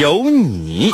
[0.00, 0.90] 有你。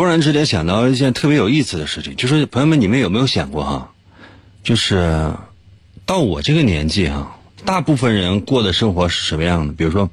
[0.00, 3.92] 突然之间想到一件特别有意思的事情，就是朋友们，你们有没有想过哈？
[4.64, 5.34] 就是
[6.06, 9.74] 到我这个年纪哈，大部分人过的生活是什么样的？
[9.74, 10.08] 比如说，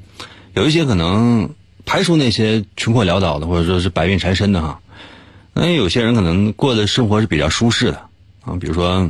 [0.55, 1.52] 有一些可能
[1.85, 4.81] 排除那些穷困潦倒的，或者说是百病缠身的哈，
[5.53, 8.09] 那有些人可能过的生活是比较舒适的
[8.41, 8.58] 啊。
[8.59, 9.09] 比如说，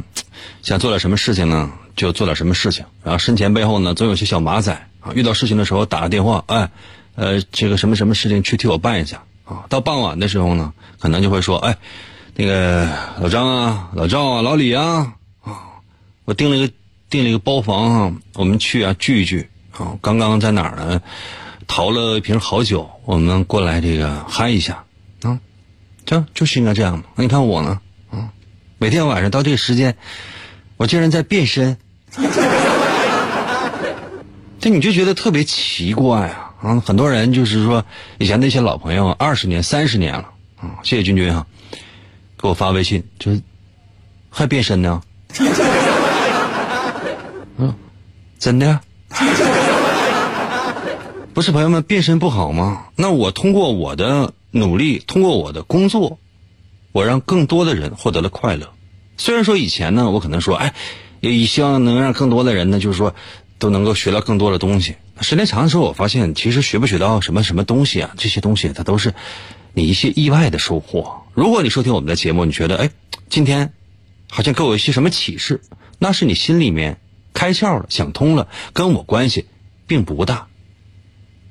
[0.61, 5.11] 想做点什么事情呢，就做点什么事情，然后身前背后呢总有些小马仔啊。
[5.15, 6.69] 遇到事情的时候打个电话，哎，
[7.15, 9.23] 呃，这个什么什么事情去替我办一下。
[9.47, 11.77] 啊，到傍晚的时候呢，可能就会说，哎，
[12.35, 12.87] 那个
[13.19, 15.59] 老张啊、老赵啊、老李啊，啊，
[16.25, 16.73] 我订了一个
[17.09, 19.97] 订了一个包房啊，我们去啊聚一聚啊。
[20.01, 21.01] 刚刚在哪儿呢？
[21.65, 24.83] 淘了一瓶好酒，我们过来这个嗨一下
[25.21, 25.39] 啊。
[26.05, 27.07] 这就是应该这样的。
[27.15, 27.79] 那你看我呢，
[28.11, 28.29] 啊，
[28.77, 29.97] 每天晚上到这个时间，
[30.77, 31.77] 我竟然在变身，
[34.59, 36.46] 这你就觉得特别奇怪啊。
[36.61, 37.85] 啊，很多人就是说，
[38.17, 40.79] 以前那些老朋友，二十年、三十年了啊。
[40.83, 41.45] 谢谢君君哈，
[42.41, 43.41] 给我发微信，就是
[44.29, 45.01] 还变身呢。
[47.57, 47.73] 嗯，
[48.39, 48.79] 真的？
[51.33, 52.87] 不是朋友们变身不好吗？
[52.95, 56.17] 那我通过我的努力，通过我的工作，
[56.91, 58.69] 我让更多的人获得了快乐。
[59.17, 60.73] 虽然说以前呢，我可能说，哎，
[61.19, 63.13] 也希望能让更多的人呢，就是说。
[63.59, 64.97] 都能够学到更多的东西。
[65.21, 69.13] 时间长的时候，我发现其实学不学到什么什么东西啊，这些东西它都是
[69.73, 71.23] 你一些意外的收获。
[71.33, 72.91] 如果你收听我们的节目，你觉得哎，
[73.29, 73.73] 今天
[74.29, 75.61] 好像给我一些什么启示，
[75.99, 76.99] 那是你心里面
[77.33, 79.45] 开窍了，想通了，跟我关系
[79.87, 80.47] 并不大。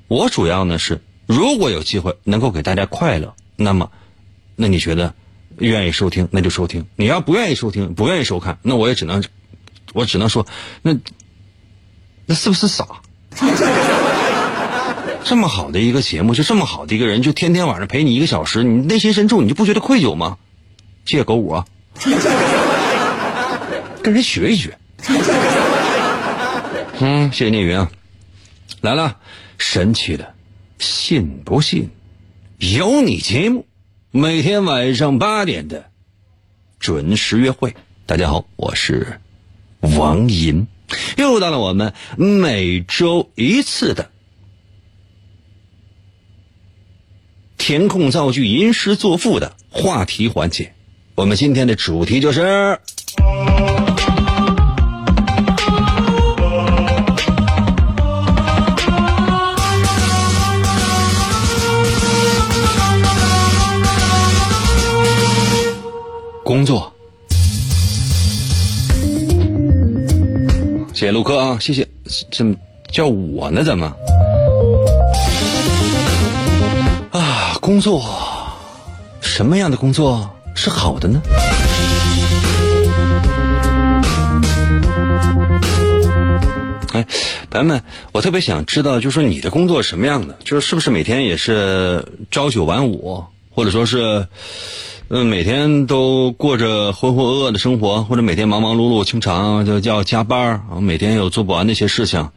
[0.09, 3.91] 我主要呢是，如果有机会能够给大家快乐，那么，
[4.55, 5.15] 那你觉得
[5.59, 6.87] 愿意收听那就收听。
[6.97, 9.25] 你要不愿意收听，不愿意收看，那我也只能，
[9.93, 10.47] 我只能说
[10.83, 10.97] 那。
[12.29, 12.85] 那是不是傻？
[15.25, 20.39] 这么好的一个节目，就这么好的一个人，就天天晚上陪你一个小时，你内心深处你就不觉得愧疚吗？
[21.05, 21.67] 谢谢狗五啊，
[24.03, 24.79] 跟人学一学。
[26.99, 27.91] 嗯，谢谢聂云啊，
[28.81, 29.17] 来了，
[29.59, 30.35] 神奇的，
[30.79, 31.91] 信不信？
[32.59, 33.67] 有你节目，
[34.11, 35.91] 每天晚上八点的
[36.79, 37.75] 准时约会。
[38.07, 39.21] 大家好，我是
[39.81, 40.67] 王银。
[41.17, 44.11] 又到了我们每周一次的
[47.59, 50.73] 填空造句、吟诗作赋的话题环节。
[51.15, 52.79] 我们今天的主题就是
[71.59, 71.87] 谢谢，
[72.31, 72.55] 怎么
[72.91, 73.65] 叫我呢？
[73.65, 73.87] 怎么
[77.11, 77.57] 啊？
[77.61, 78.03] 工作
[79.21, 81.21] 什么样的工作是好的呢？
[86.93, 87.07] 哎，
[87.51, 87.83] 朋友们，
[88.13, 90.37] 我特别想知道，就是说你的工作什么样的？
[90.45, 94.27] 就是是不是每天也是朝九晚五，或者说是？
[95.09, 100.81] 嗯，每天都过着浑浑噩噩的生活，或者每天忙忙碌碌，经常就要加班啊。
[100.81, 102.31] 每天有做不完那些事情，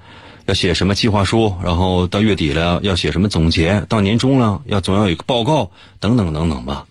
[0.45, 6.85] 要写什么计划书，然后到月底了要写什么总结，到年终了要总要有一个报告，等等等等吧。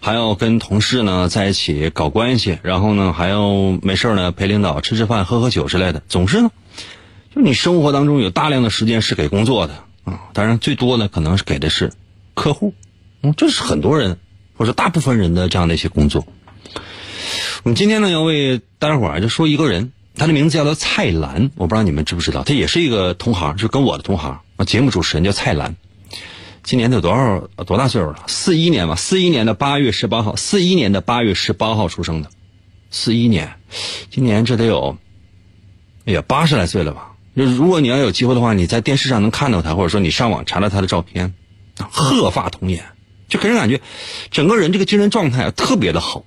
[0.00, 6.02] 还要跟同事呢在一起搞关系，然后呢还要没事呢陪领导吃吃饭、喝喝酒之类的。
[6.08, 6.50] 总之呢，
[7.32, 10.22] 就你生活当中有大量的时间是给工作的啊。
[10.32, 11.92] 当然，最多呢可能是给的是
[12.34, 12.74] 客户，
[13.22, 14.18] 嗯，这是很多人。
[14.60, 16.26] 或者大部分人的这样的一些工作，
[17.62, 25.76] 我们今天呢要为大家伙儿就说一个人，他的名字叫做蔡澜，我不知道你们知不知道，他也是一个同行，就跟我的同行啊，节目主持人叫蔡澜。
[26.62, 28.24] 今年得多少多大岁数了？
[28.26, 32.28] 四一年吧，四一年的八月十八号，四一年的八月十八号出生的，
[32.90, 33.54] 四一年，
[34.10, 34.98] 今年这得有，
[36.04, 37.12] 哎呀，八十来岁了吧？
[37.34, 41.32] 就如果你要有机会的话，你在电视上能看到他，或者说你上网查到他的照片，
[41.78, 42.84] 鹤发童颜，
[43.30, 43.80] 就给人感觉
[44.30, 46.24] 整个人这个精神状态特别的好。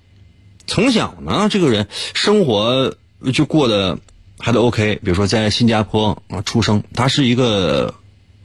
[0.66, 2.96] 从小呢，这个人生活
[3.34, 4.00] 就过得
[4.40, 4.96] 还都 OK。
[5.04, 7.94] 比如说在新加坡啊出生，他是一个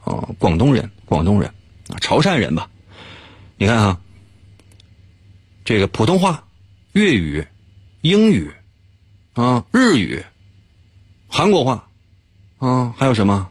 [0.03, 1.49] 呃广东人，广东人
[1.87, 2.69] 啊潮汕人吧。
[3.57, 4.01] 你看哈，
[5.63, 6.43] 这个普通话、
[6.91, 7.47] 粤语、
[8.01, 8.51] 英语
[9.33, 10.23] 啊日语、
[11.27, 11.87] 韩国话
[12.57, 13.49] 啊还有什么？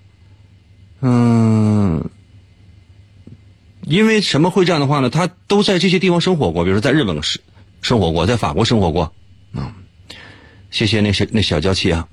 [1.01, 2.11] 嗯，
[3.89, 5.11] 因为什么会这样的话呢？
[5.11, 7.41] 他都在这些地方生活过，比如说在日本是。
[7.81, 9.13] 生活过，在法国生活过，
[9.53, 9.73] 嗯，
[10.73, 12.09] 谢谢那些那小娇妻啊，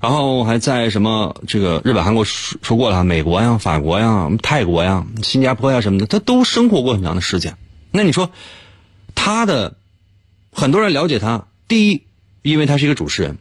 [0.00, 7.56] 然后还在什么这个日本、韩国说说过了，美国呀、法国呀、泰国呀、新加坡呀什么的，他都生活过很长的时间。
[7.90, 8.30] 那你说
[9.16, 9.76] 他的
[10.52, 12.04] 很多人了解他，第一，
[12.42, 13.34] 因为他是一个主持人；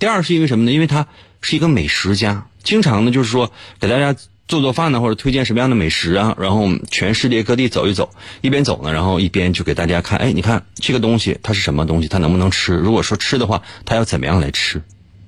[0.00, 0.72] 第二，是因为什么呢？
[0.72, 1.06] 因为他
[1.40, 4.18] 是一个美食家，经常呢就是说给大家。
[4.48, 6.34] 做做饭呢，或者推荐什么样的美食啊？
[6.40, 8.10] 然后全世界各地走一走，
[8.40, 10.18] 一边走呢，然后一边就给大家看。
[10.18, 12.08] 哎，你看这个东西它是什么东西？
[12.08, 12.74] 它能不能吃？
[12.74, 14.82] 如果说吃的话，它要怎么样来吃？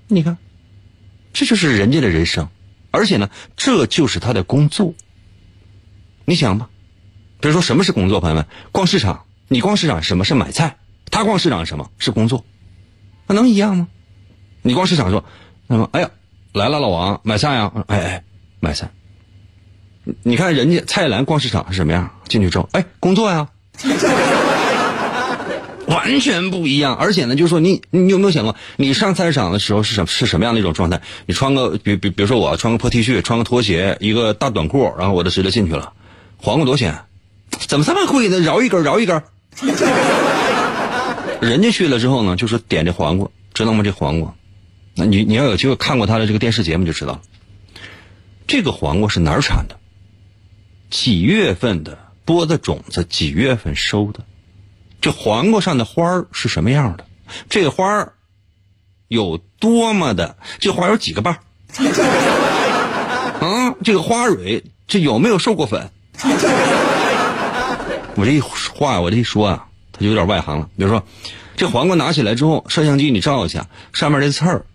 [0.08, 0.38] 你看，
[1.34, 2.48] 这就是人家的人生，
[2.90, 4.94] 而且呢，这就是他的工作。
[6.24, 6.70] 你想吧，
[7.40, 8.20] 比如说什么是工作？
[8.20, 10.78] 朋友们，逛市场，你逛市场什么是买菜？
[11.10, 12.46] 他逛市场什么是工作？
[13.26, 13.88] 那能一样吗？
[14.62, 15.24] 你逛市场说，
[15.66, 16.10] 那么哎呀，
[16.54, 17.84] 来了，老王买菜啊？
[17.86, 18.24] 哎哎，
[18.60, 18.90] 买菜。
[20.22, 22.10] 你看人家蔡澜逛市场是什么样？
[22.28, 23.48] 进去之后，哎，工作呀，
[25.86, 26.96] 完全不一样。
[26.96, 31.00] 而且呢，就是说你，你有没有想过，你上菜市场的时候是什么是什么样的一种状态？
[31.26, 35.92] 你穿个，比比，比如说我穿个破 T 恤，穿个拖鞋，一个大短裤，然后我就直接进去了。
[36.38, 37.00] 黄瓜多钱？
[37.66, 38.40] 怎么这么贵呢？
[38.40, 39.22] 饶一根，饶一根。
[41.40, 43.82] 人家去了之后呢，就说点这黄瓜，知道吗？
[43.82, 44.32] 这黄瓜，
[44.94, 47.20] 那你你要有机会看过他的这个电视节目就知道了。
[48.46, 49.76] 这个黄瓜是哪儿产的？
[50.90, 54.20] 几月份的播的种子，几月份收的？
[55.00, 57.06] 这黄瓜上的花是什么样的？
[57.48, 58.08] 这花
[59.08, 60.36] 有多么的？
[60.58, 61.38] 这花有几个瓣？
[63.40, 65.90] 啊，这个花蕊这有没有授过粉？
[68.16, 70.68] 我这一话，我这一说啊，他就有点外行了。
[70.76, 71.06] 比如说，
[71.56, 74.66] 这黄瓜拿起来之后，摄像机你照一下上面这刺儿。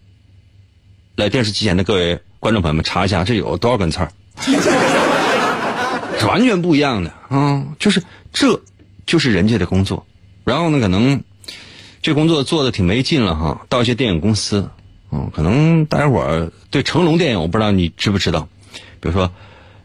[1.16, 4.12] 来，电视机前的各位观众朋友们，查一下这有多少根刺儿。
[6.27, 7.66] 完全不一样的啊！
[7.80, 8.62] 就是这，
[9.06, 10.06] 就是人家的工作。
[10.44, 11.24] 然后呢，可能
[12.01, 13.66] 这工作做的挺没劲了哈。
[13.69, 14.69] 到一些电影公司，
[15.12, 18.48] 嗯，可能大家伙儿对成龙电影，我不知道你知不知道。
[19.00, 19.31] 比如说，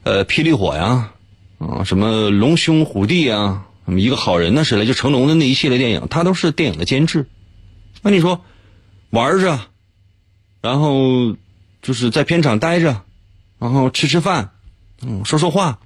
[0.03, 1.13] 呃，霹雳火呀，
[1.59, 7.27] 啊，什么龙兄虎弟啊，什么一个好人呢，之类，就成龙的那一系列电影，他都是电影的监制。
[8.03, 8.43] 那你说
[9.11, 9.61] 玩着，
[10.63, 11.37] 然后
[11.83, 13.03] 就是在片场待着，
[13.59, 14.51] 然后吃吃饭，
[15.03, 15.79] 嗯，说说话。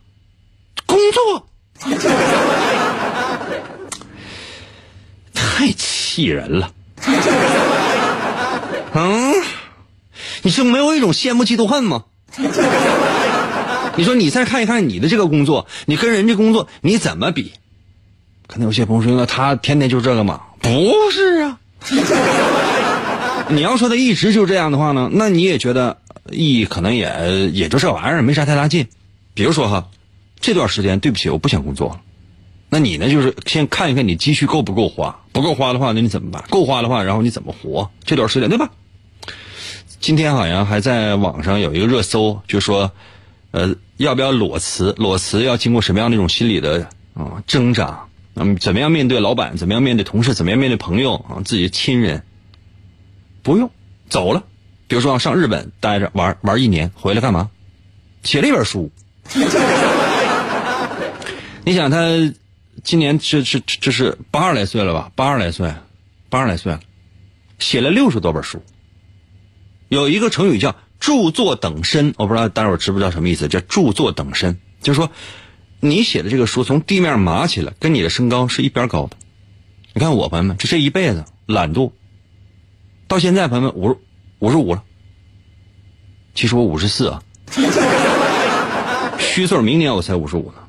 [0.86, 1.46] 工作
[5.34, 6.70] 太气人了，
[8.94, 9.34] 嗯，
[10.42, 12.04] 你是没有一种羡慕嫉妒恨吗？
[13.96, 17.52] 你说你再看一看你的这个工作，你跟人家工作你怎么比？
[18.46, 20.40] 可能有些朋友说，那他天天就这个吗？
[20.60, 21.58] 不是啊，
[23.48, 25.98] 你要说他一直就这样的话呢，那你也觉得
[26.30, 28.86] 意义可能也也就这玩意儿，没啥太大劲。
[29.34, 29.86] 比如说哈。
[30.44, 32.02] 这段时间，对不起，我不想工作了。
[32.68, 33.08] 那你呢？
[33.08, 36.44] 就是先看一看你积蓄够不够花，不够花的话，那你怎么办？
[36.50, 37.90] 够花的话，然后你怎么活？
[38.04, 38.68] 这段时间，对吧？
[40.00, 42.92] 今天好像还在网上有一个热搜，就说，
[43.52, 44.94] 呃，要不要裸辞？
[44.98, 48.04] 裸辞要经过什么样的一种心理的啊挣扎？
[48.34, 49.56] 嗯，怎么样面对老板？
[49.56, 50.34] 怎么样面对同事？
[50.34, 51.40] 怎么样面对朋友啊？
[51.42, 52.22] 自己的亲人？
[53.42, 53.70] 不用
[54.10, 54.44] 走了。
[54.88, 57.48] 比如说上日本待着玩玩一年，回来干嘛？
[58.22, 58.90] 写了一本书。
[61.66, 61.98] 你想他
[62.82, 65.10] 今年是是这是八十来岁了吧？
[65.14, 65.74] 八十来岁，
[66.28, 66.80] 八十来岁了，
[67.58, 68.62] 写了六十多本书。
[69.88, 73.48] 有一个成语叫“著作等身”，我不知道大伙知不知道什么意思？
[73.48, 75.10] 叫“著作等身”，就是说
[75.80, 79.16] 你写的这个书从地面码起来，跟你的身高是一边高的。
[79.94, 81.92] 你看我朋友们，这这一辈子懒惰，
[83.08, 83.98] 到现在朋友们五
[84.38, 84.82] 五十五了，
[86.34, 87.22] 其实我五十四啊，
[89.18, 90.63] 虚岁明年我才五十五呢。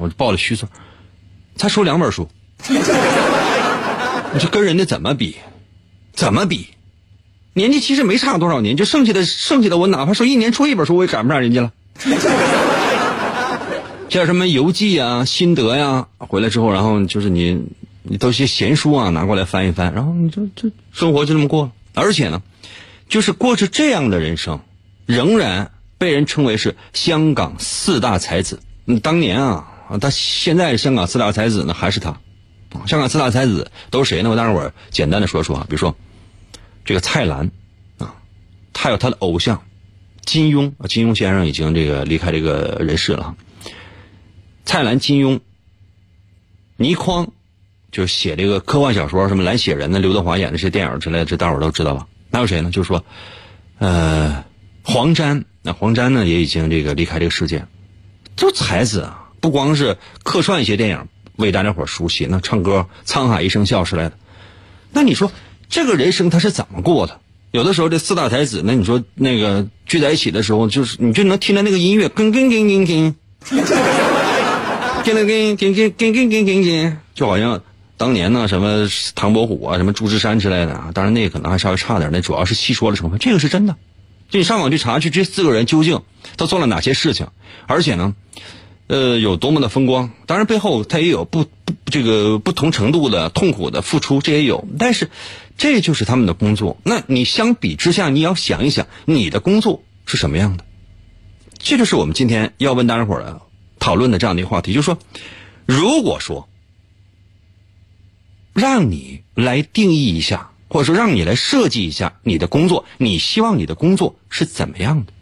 [0.00, 0.68] 我就报了虚岁，
[1.56, 2.28] 才出两本书，
[2.68, 5.36] 你说跟人家怎么比？
[6.12, 6.68] 怎么比？
[7.54, 11.72] 年纪其实没差多少年，就剩下的剩下的，我哪怕说一年出一本书，我也赶不上人家了。
[14.08, 17.64] 像什么游记啊、心得呀，回来之后，然后就是你，
[18.02, 21.72] 你都些闲书啊拿过来翻一翻，然后你就这生活就这么过了。
[21.94, 22.42] 而且呢，
[23.08, 24.60] 就是过着这样的人生，
[25.06, 28.60] 仍然被人称为是香港四大才子。
[29.02, 32.20] 当年啊，啊他现在香港四大才子呢还是他。
[32.86, 34.30] 香港四大才子都是谁呢？
[34.30, 35.94] 我待会儿简单的说说啊，比如说。
[36.82, 37.50] 这个蔡澜，
[37.98, 38.16] 啊，
[38.72, 39.62] 他有他的偶像，
[40.24, 43.36] 金庸啊，金庸先生已经这个离开这个人世了。
[44.64, 45.40] 蔡澜、金庸、
[46.76, 47.28] 倪匡，
[47.92, 52.08] 就写这个科幻小说，什么蓝血人呢，刘德华演的这些电影之类的，这大伙都知道吧？
[52.32, 52.70] 还有谁呢？
[52.70, 53.04] 就是说，
[53.78, 54.44] 呃，
[54.82, 57.66] 黄沾，那黄沾呢也已经这个离开这个世界。
[58.36, 64.12] 这才子啊，不光是客串一些电影为大家伙儿熟悉那唱歌沧海一声笑之类的。
[64.92, 65.32] 那你说
[65.68, 67.20] 这个人生他是怎么过的？
[67.52, 73.14] 有的时候这四大才子那你说那个聚在一起的时候就是你就能听到那个音乐跟跟跟跟跟。
[75.02, 77.62] 跟跟跟跟跟跟跟跟跟跟就好像
[77.96, 83.74] 当年呢什么唐伯虎啊什么祝枝山之类的啊当然那可能还稍微差点那主要是戏说的成分这个是真的。
[84.28, 86.02] 就你上网去查去这四个人究竟
[86.36, 87.26] 他做了哪些事情？
[87.66, 88.14] 而且呢
[88.90, 90.10] 呃，有多么的风光？
[90.26, 94.66] 当然，背后他也有不不这个不同程度的痛苦的付出，这也有。
[94.80, 95.10] 但是，
[95.56, 96.76] 这就是他们的工作。
[96.82, 100.64] 那你相比之下，你要想一想，你的工作是什么样的？
[101.56, 103.40] 这就是我们今天要问大家伙儿
[103.78, 104.98] 讨论的这样的一个话题，就是说，
[105.66, 106.48] 如果说
[108.52, 115.12] 让你来定义一下，或者说让你来设计一下你的工作，你希望你的工作是怎么样的？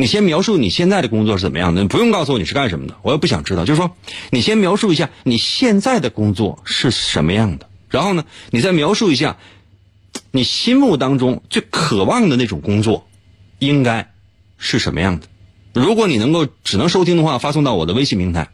[0.00, 1.84] 你先描述你现在的工作是怎么样的？
[1.84, 3.66] 不用告诉我你是干什么的，我也不想知道。
[3.66, 3.94] 就是说，
[4.30, 9.36] 你先描述一下你现在的工作是什么样的，然后呢，你再描述一下
[10.30, 13.06] 你心目当中最渴望的那种工作
[13.58, 14.10] 应该
[14.56, 15.26] 是什么样的。
[15.74, 18.48] 如果你能够只能收听的话，发送到我的微信平台。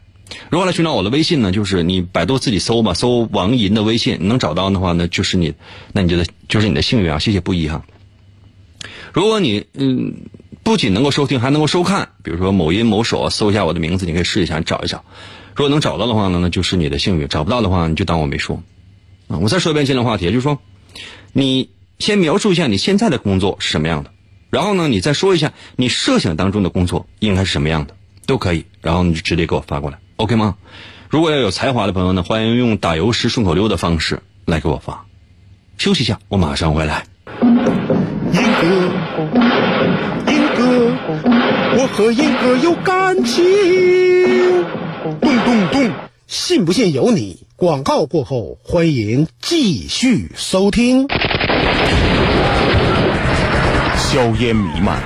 [0.49, 1.53] 如何来寻找我的微信呢？
[1.53, 5.53] 就是你百度自己搜吧，搜王银的微信，能找到的话呢，就是你，
[5.93, 7.19] 那你觉得就是你的幸运啊！
[7.19, 7.85] 谢谢不一哈。
[9.13, 10.13] 如果你嗯。
[10.67, 12.09] 不仅能够收听，还能够收看。
[12.23, 15.05] 比如说某音某手，搜一下我的名字，你可以试一下找一找。
[15.55, 18.61] 如果能找到的话呢，那就是你的幸运；找不到的话，你就当我没说。
[19.29, 20.59] 啊，我再说一遍今天的话题，就是说，
[21.31, 21.69] 你
[21.99, 24.11] 先描述一下你现在的工作是什么样的，
[24.49, 27.95] 然后呢，你再说一下你设想当中的工作应该是什么样的，
[28.25, 28.65] 都可以。
[28.81, 30.57] 然后你就直接给我发过来，OK 吗？
[31.07, 35.05] 如果要有才华的朋友呢，欢迎用打油诗顺口溜的方式来给我发。
[35.77, 37.05] 休息一下，我马上回来。
[41.79, 43.45] 我和英哥有感情。
[45.21, 45.91] 咚咚咚，
[46.25, 47.45] 信不信由你。
[47.55, 51.05] 广告过后，欢迎继续收听。
[53.95, 54.97] 硝烟弥漫、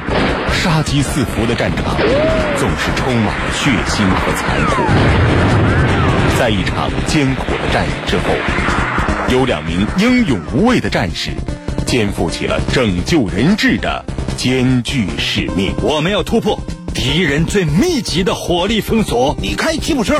[0.53, 1.97] 杀机四伏的战场，
[2.57, 4.81] 总是充满了血腥和残酷。
[6.39, 8.23] 在一场艰苦的战役之后，
[9.27, 11.31] 有两名英勇无畏的战士。
[11.85, 14.05] 肩负起了拯救人质的
[14.41, 15.71] 艰巨使命。
[15.83, 16.59] 我们要突破
[16.95, 19.37] 敌人最密集的火力封锁。
[19.39, 20.15] 你开吉普车，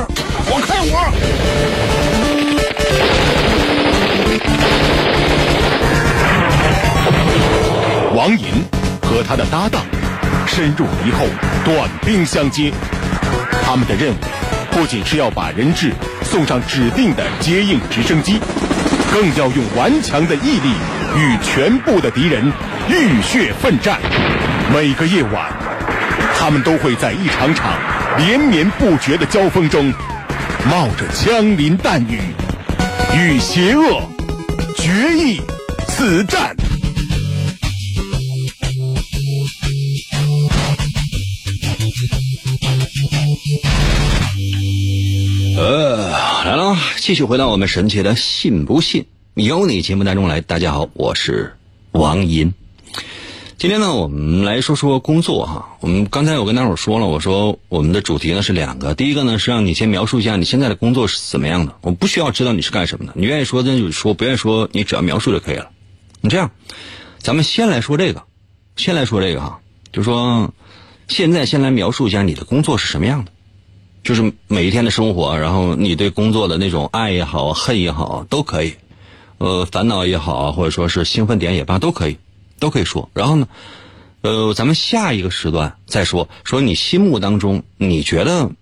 [0.46, 0.94] 我开我。
[8.16, 8.46] 王银
[9.02, 9.82] 和他的搭档
[10.46, 11.26] 深入敌后，
[11.64, 12.72] 短兵相接。
[13.64, 14.16] 他们的任务
[14.70, 18.38] 不仅是要把人质送上指定的接应直升机，
[19.12, 20.72] 更要用顽强的毅力。
[21.14, 22.50] 与全部的敌人
[22.88, 24.00] 浴血奋战，
[24.72, 25.52] 每个夜晚，
[26.36, 27.72] 他们都会在一场场
[28.18, 29.92] 连绵不绝的交锋中，
[30.68, 32.20] 冒着枪林弹雨，
[33.16, 34.02] 与邪恶
[34.76, 35.40] 决一
[35.88, 36.54] 死战。
[45.56, 46.10] 呃，
[46.44, 49.06] 来了，继续回到我们神奇的“信不信”。
[49.34, 51.54] 有你节目当中来，大家好，我是
[51.92, 52.52] 王银。
[53.62, 55.76] 今天呢，我们来说说工作哈。
[55.78, 58.92] 我们刚才我跟大伙说了，我说我们的主题呢是两个。
[58.96, 61.76] 第一个呢是让你先描述一下你现在的工作是怎么样的。
[61.80, 65.70] 我不需要知道你是干什么的，你愿意说那就说，不愿意说你只要描述就可以了。
[66.20, 66.50] 你这样，
[67.20, 68.24] 咱们先来说这个，
[68.74, 69.60] 先来说这个哈，
[69.92, 70.52] 就说
[71.06, 73.30] 现在先来描述一下你的工作是什么样的，
[74.02, 78.74] 就是每一天的生活，然后你对工作的那种爱也好，恨也好，都可以。
[79.38, 82.16] 呃，烦恼也好，或者说是兴奋点也罢，都可以，
[82.62, 83.10] 都可以说。
[83.12, 83.48] 然后呢，
[84.20, 88.52] 呃，咱们下一个时段再说，说你心目当中你觉得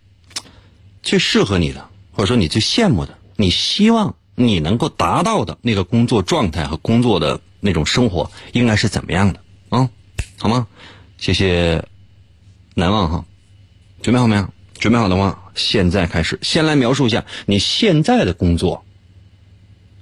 [1.02, 9.90] 最适合你的，或者说你最羡慕的，你希望你能够达到的那个工作状态和工作的那种生活应该是怎么样的啊？
[10.38, 10.66] 好吗？
[11.18, 11.84] 谢谢，
[12.74, 13.24] 难忘哈，
[14.00, 14.48] 准备好没有？
[14.78, 18.82] 准备好的话，现在开始，先来描述一下你现在的工作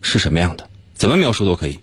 [0.00, 1.80] 是什么样的，怎么描述都可以。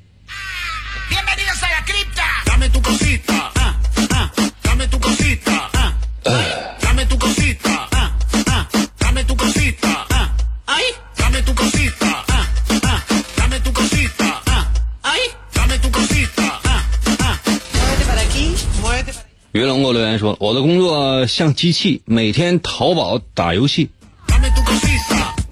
[19.55, 23.89] 于龙给我留言说：“我的工作像机器，每天淘宝打游戏。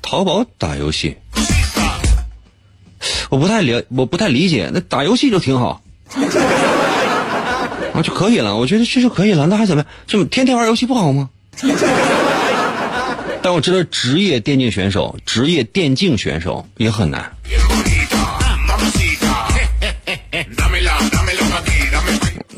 [0.01, 1.15] 淘宝打游戏，
[3.29, 4.69] 我不太了，我不太理解。
[4.73, 5.81] 那打游戏就挺好
[7.95, 8.57] 啊，就可以了。
[8.57, 9.47] 我觉得这就可以了。
[9.47, 9.89] 那还怎么样？
[10.05, 11.29] 就天天玩游戏不好吗？
[13.41, 17.31] 但我知道职业电竞选手，职业电竞选手也很难。”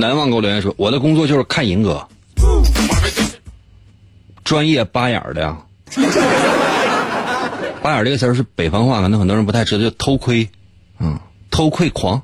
[0.05, 2.07] 难忘给我留言说：“我的工作就是看银哥，
[4.43, 5.57] 专业八眼的呀。
[7.81, 10.47] 八眼这个词是北方话，可能很多人不太知道，叫偷窥，
[10.99, 11.19] 嗯，
[11.49, 12.21] 偷窥狂。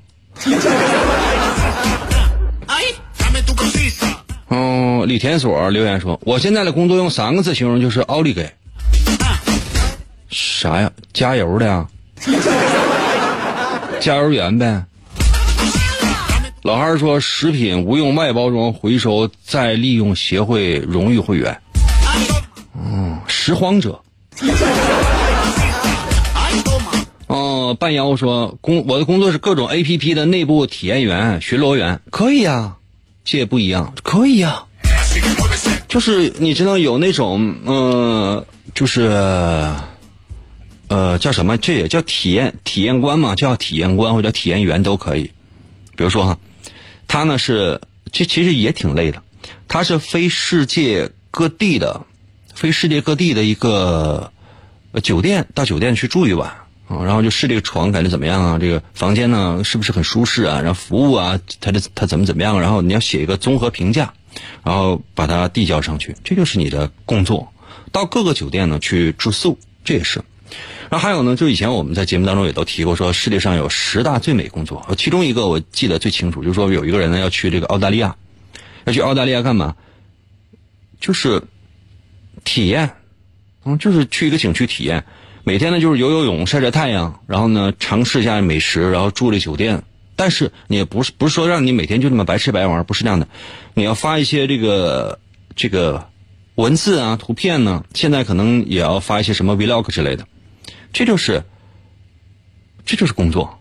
[4.50, 8.53] 嗯，李田所留言说：我现在的工作用三个字形容，就是奥利给。
[10.29, 10.91] 啥呀？
[11.13, 11.88] 加油的呀？
[14.00, 14.83] 加油员呗。”
[16.63, 21.60] 老汉说：“食品无用外包装回收再利用协会荣誉会员。”
[22.77, 24.00] 嗯，拾荒者。
[27.25, 32.77] 哦，半妖说：“工我的工作是各种 A P P 的内部体验员、巡逻员，可以啊，
[33.24, 34.65] 这也不一样，可以啊。
[35.88, 39.01] 就是你知道有那种，嗯，就是
[40.89, 41.58] 呃，叫什么？
[41.58, 43.34] 这也叫体验体验官嘛？
[43.34, 45.32] 叫体验官或者体验员都可以。
[45.96, 46.38] 比如说哈。”
[47.12, 47.82] 他呢是，
[48.13, 49.21] 这其实也挺累的。
[49.67, 52.06] 他是飞世界各地的，
[52.56, 54.32] 飞世界各地的一个
[55.04, 56.52] 酒店，到酒店去住一晚
[56.88, 58.58] 啊，然后就试这个床感觉怎么样啊？
[58.58, 60.62] 这个房间呢是不是很舒适啊？
[60.62, 62.62] 然后服务啊，他的他怎么怎么样？
[62.62, 64.13] 然后你要写一个综合评价，
[64.63, 67.52] 然后把它递交上去，这就是你的工作。
[67.91, 70.21] 到各个酒店呢去住宿，这也是。
[70.91, 78.13] 然后还有呢，就以前我们在节目当中也都提过，说世界上有十大最美工作，其中一个我记得最清楚，就是说有一个人呢要去这个澳大利亚，
[78.84, 79.73] 要去澳大利亚干嘛？
[80.99, 81.41] 就是
[82.43, 82.91] 体验，
[83.63, 85.06] 嗯，就是去一个景区体验，
[85.45, 89.82] 每天呢就是游游泳、晒晒太阳，然后呢尝试一下美食，然后住这酒店。
[90.17, 93.30] 但是你也不是不是说让你每天就那么白吃白玩，不是这样的，
[93.75, 95.19] 你要发一些这个
[95.56, 96.10] 这个
[96.56, 100.27] 文字啊、图片呢，现在可能也要发一些什么 vlog 之类的。
[100.93, 101.43] 这就是，
[102.86, 103.60] 这就是工作，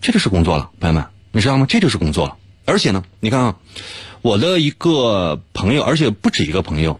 [0.00, 1.66] 这就是工作了，朋友们，你知道吗？
[1.68, 2.36] 这就是工作了。
[2.66, 3.56] 而且呢，你看啊，
[4.22, 6.98] 我的一个朋友，而且不止一个朋友，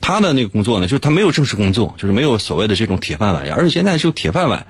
[0.00, 4.66] 他的那个工作呢，就是他没有正式工作，就是没有所谓的这种铁饭碗，而且现在是铁饭碗，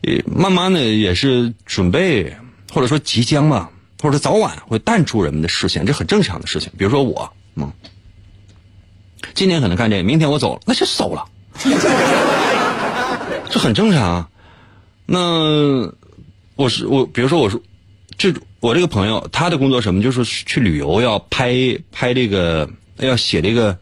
[0.00, 2.34] 呃，慢慢的也是准备
[2.72, 6.72] 或者说即将吧，或者早晚会淡出人们的视线，这很正常的事情。
[6.78, 7.70] 比如说我，嗯，
[9.34, 11.28] 今天可能干这个，明天我走了，那就走了。
[13.50, 14.28] 这很正常啊，
[15.06, 15.92] 那
[16.56, 17.60] 我是我，比如说我说，
[18.16, 21.54] 这我这个朋友他的工作什么，就是去旅游要拍
[21.92, 23.78] 拍这个，要写这个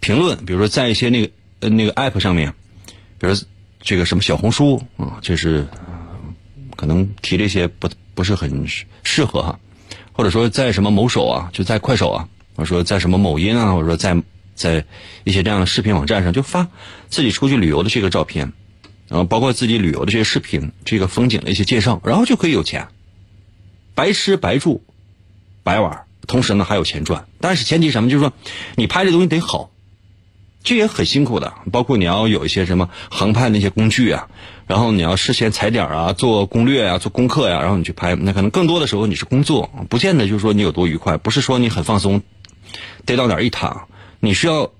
[0.00, 2.52] 评论，比如说在一些那个呃那个 app 上面，
[3.18, 3.34] 比如
[3.80, 5.66] 这个什么小红书啊，就是
[6.76, 8.66] 可能提这些不不是很
[9.02, 9.58] 适合哈，
[10.12, 14.16] 或者说在什么某手啊，就在快手啊，或者说在什么某音啊，或者说在
[14.54, 14.84] 在
[15.24, 16.66] 一些这样的视频网站上，就发
[17.08, 18.52] 自己出去旅游的这个照片。
[19.12, 22.88] 然后包括自己旅游的这些视频，这个风景的一些介绍，然后就可以有钱，
[23.94, 24.82] 白吃白住，
[25.62, 27.26] 白玩，同时呢还有钱赚。
[27.38, 28.08] 但是前提什么？
[28.08, 28.32] 就是说，
[28.74, 29.70] 你拍这东西得好，
[30.64, 31.52] 这也很辛苦的。
[31.70, 34.28] 包括你要有一些什么航拍那些工具啊，
[34.66, 38.14] 然后你要事先踩点啊，做攻略啊，做功课呀，然后你去拍。
[38.14, 42.22] 那可能更多的时候你是工作，不见得就是说你有多愉快，不是说你很放松，
[43.04, 43.88] 逮到哪儿一躺，
[44.20, 44.72] 你需要。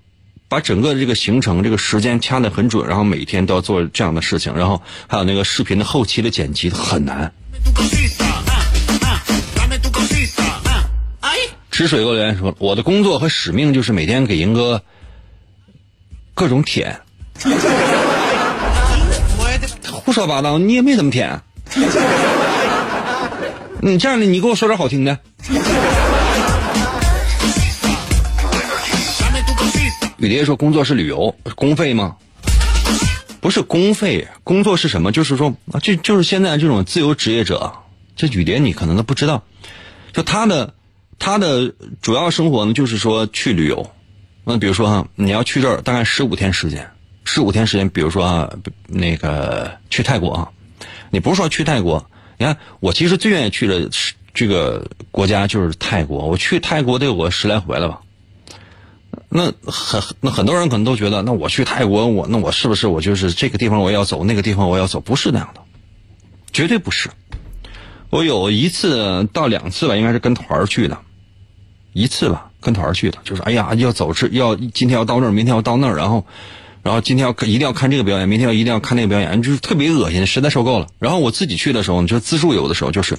[0.52, 7.32] 把整个这个行程、这个时间掐得很准，然后每天都要做这样的事情，然后还有那个视频的后期的剪辑很难。
[11.70, 14.82] 吃水哥留言说：“我的工作和使命就是每天给银哥
[16.34, 17.00] 各种舔。”
[19.90, 21.40] 胡说八道，你也没怎么舔。
[23.80, 25.18] 你这样的，你给我说点好听的。
[30.22, 32.16] 雨蝶说：“工作是旅游，公费吗？
[33.40, 35.10] 不是公费，工作是什么？
[35.10, 37.72] 就是说，就就是现在这种自由职业者，
[38.14, 39.42] 这雨蝶你可能都不知道，
[40.12, 40.74] 就他的
[41.18, 43.90] 他的主要生活呢，就是说去旅游。
[44.44, 46.88] 那比如说哈，你要去这儿大概十五天时间，
[47.24, 48.52] 十五天时间，比如说啊，
[48.86, 50.50] 那个去泰国啊，
[51.10, 52.08] 你不是说去泰国，
[52.38, 53.90] 你看我其实最愿意去的
[54.32, 58.02] 这个国家就是泰国，我去泰国得有个十来回了吧。
[59.28, 65.00] 那很那很多人可能都觉得，那我去泰国，我那我是不是我就是这个地方我要走，那个地方我要走？
[65.00, 65.60] 不是那样的，
[66.52, 67.10] 绝对不是。
[68.10, 70.98] 我有一次到两次吧，应该是跟团去的，
[71.92, 76.26] 一次吧跟团去的，就是哎呀要走是要今天要到那儿，明天要到那儿，然后
[76.82, 80.88] 然后今天要一定要看这个表演，明天要一定要看那个表演，就是特别恶心，实在受够了。
[80.98, 83.18] 然后我自己去的时候，就自助游的时候，就是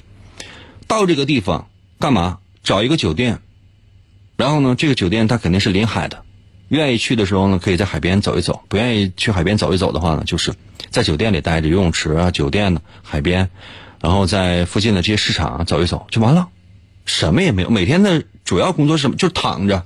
[0.86, 2.38] 到这个地方干嘛？
[2.64, 3.40] 找一个酒店。
[4.36, 6.22] 然后呢，这个酒店它肯定是临海的，
[6.68, 10.52] 愿意去的时候呢，可以在海边走一走；不愿意去海边走一走的话呢，就是
[10.90, 13.48] 在酒店里待着，游泳池啊、酒店呢、海边，
[14.00, 16.48] 然后在附近的这些市场走一走就完了，
[17.04, 17.70] 什么也没有。
[17.70, 19.16] 每天的主要工作是什么？
[19.16, 19.84] 就是躺着，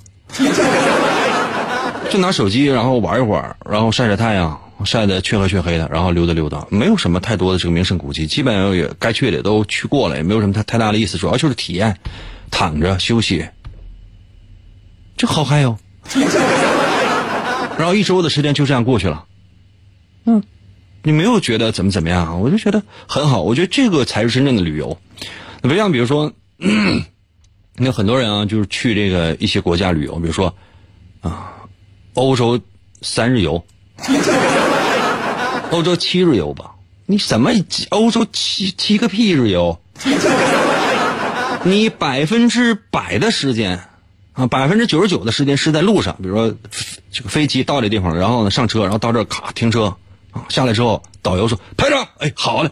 [2.10, 11.98] 就拿手机，然后玩一会儿，然后晒晒太阳，晒得黢黑黢黑的，然后溜达溜达，没有什么太多的这个名胜古迹，基本上也该去的都去过了，也没有什么太太大的意思，主要就是体验，
[12.50, 13.46] 躺着休息。
[15.18, 15.76] 就好嗨哟，
[17.76, 19.24] 然后一周的时间就这样过去了，
[20.24, 20.42] 嗯，
[21.02, 22.34] 你没有觉得怎么怎么样啊？
[22.36, 24.96] 我就觉得很好，我觉得这个才是真正的旅游。
[25.60, 26.32] 不像比如说，
[27.76, 30.54] 那很多人啊，就是去这个一些国家旅游，比如说
[31.20, 31.52] 啊，
[32.14, 32.60] 欧洲
[33.02, 33.64] 三日游，
[35.72, 36.70] 欧洲七日游吧？
[37.06, 37.50] 你什么
[37.88, 39.80] 欧洲七七个屁日游？
[41.64, 43.80] 你百分之百的时间。
[44.38, 46.54] 啊，百分之九十九的时间是在路上，比如说
[47.10, 49.96] 这个飞机到这地方，然后呢上车，然后到这儿卡停车，
[50.30, 52.70] 啊下来之后导游说拍照，哎好嘞，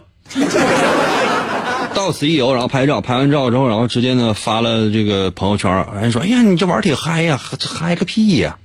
[1.93, 8.57] 到此一游，然后拍照，拍完照之后，然后直接呢发了这个朋友圈，人说哎呀你这玩挺嗨呀，嗨个屁呀，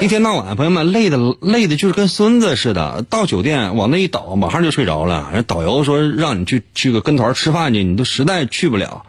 [0.00, 9.06] 一天到晚朋友们累的累的就是跟孙子似的，到酒店往那一倒，马上就睡着了，人导游说让你去去个跟团吃饭去，你都实在去不了。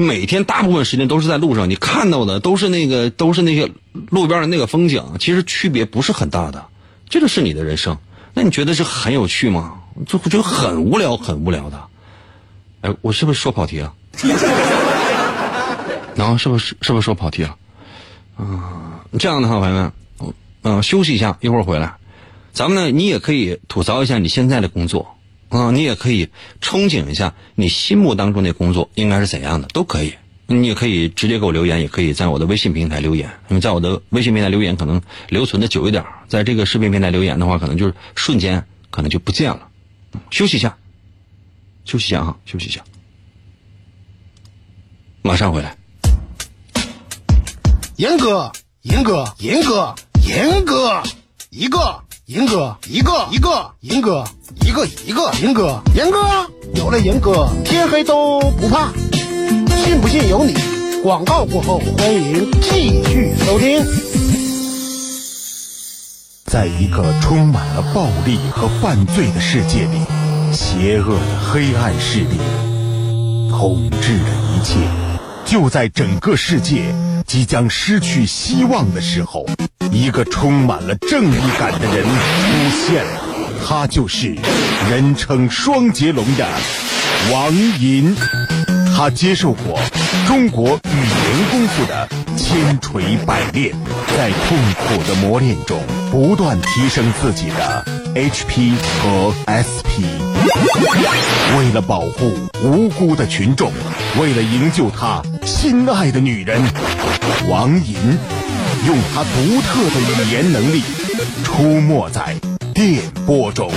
[0.00, 3.68] 每天大部分时间都是在路上，你看到的都是那个，都是那些
[4.10, 6.64] 路边的那个风景，其实区别不是很大的。
[7.08, 7.98] 这个是你的人生，
[8.32, 9.80] 那你觉得是很有趣吗？
[10.06, 11.82] 就就很无聊，很无聊的。
[12.82, 13.92] 哎，我是不是说跑题了？
[16.14, 17.56] 然后是不是是不是说跑题了？
[18.36, 19.92] 啊，这样的话，朋友们，
[20.62, 21.96] 嗯，休息一下，一会儿回来，
[22.52, 25.17] 咱们呢，你也可以吐槽一下你现在的工作。
[25.48, 26.28] 啊，你也可以
[26.60, 30.14] 憧憬一下你心目当中的工作应该是怎样的，都可以。
[30.46, 33.28] 你也可以直接给我留言，也可以在我的微信平台留言。
[33.48, 39.68] 因为在我的微信平台留言可能留存的久一点，在这个视频平台留言的话，可能就是瞬间可能就不见了。
[40.30, 40.76] 休息一下，
[41.84, 42.82] 休息一下哈，休息一下，
[45.20, 45.76] 马上回来。
[47.96, 48.50] 严哥，
[48.82, 49.94] 严哥，严哥，
[50.26, 51.02] 严哥，
[51.50, 52.02] 一个。
[52.28, 54.22] 银哥，一个一个，银哥，
[54.60, 58.92] 一个一个，银哥，银哥，有了银哥，天黑都不怕。
[59.78, 60.52] 信不信由你。
[61.02, 63.82] 广告过后，欢迎继续收听。
[66.44, 69.98] 在一个充满了暴力和犯罪的世界里，
[70.52, 72.36] 邪恶的黑暗势力
[73.48, 74.74] 统治着一切。
[75.46, 76.94] 就在整个世界
[77.28, 79.46] 即将失去希望的时候。
[79.90, 83.20] 一个充满了正义感的人出现了，
[83.66, 84.36] 他就是
[84.90, 86.46] 人称双截龙的
[87.32, 88.14] 王银。
[88.94, 89.80] 他接受过
[90.26, 93.74] 中国语言功夫的千锤百炼，
[94.16, 100.02] 在痛苦的磨练中不断提升自己的 HP 和 SP。
[101.58, 103.72] 为了保护无辜的群众，
[104.20, 106.62] 为了营救他心爱的女人，
[107.48, 107.96] 王银。
[108.86, 110.82] 用他独特的语言能力，
[111.42, 112.36] 出没在
[112.72, 113.68] 电波中，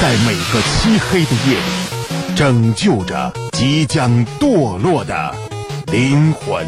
[0.00, 5.34] 在每个漆黑的夜里，拯救着即将堕落的
[5.90, 6.64] 灵魂。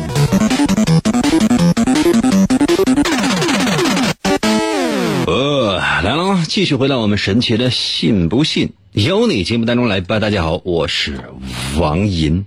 [6.08, 10.20] 来了，继续回到我们神奇的“信不信由你”节目当中来吧。
[10.20, 11.20] 大家好，我是
[11.78, 12.46] 王银。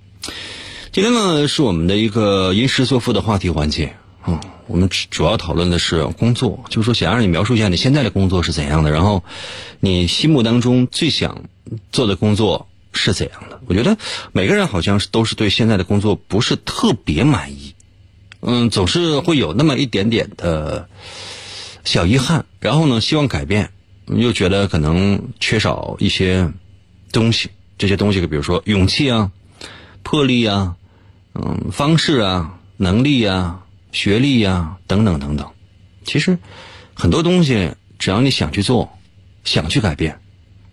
[0.91, 3.93] 今天呢，是我们的一个吟诗作赋的话题环节
[4.23, 4.41] 啊。
[4.65, 9.23] 我们主要讨论的是工作，就是说想让你描述一下你现在的工作是怎样的，然后
[9.79, 11.43] 你心目当中最想
[11.91, 13.61] 做的工作是怎样的。
[13.67, 13.95] 我觉得
[14.31, 17.75] 每个人好像是都是对现在的工作不是特别满意，
[18.39, 20.89] 嗯，总是会有那么一点点的
[21.83, 23.69] 小遗憾，然后呢，希望改变，
[24.07, 26.49] 又觉得可能缺少一些
[27.11, 29.31] 东西，这些东西，比如说勇气啊、
[30.03, 30.75] 魄力啊、
[31.33, 35.47] 嗯、方式啊、能力啊、学历啊等等等等。
[36.03, 36.37] 其实
[36.93, 38.91] 很多东西，只要你想去做，
[39.43, 40.19] 想去改变，